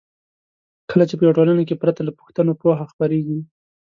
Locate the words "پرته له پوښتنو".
1.81-2.51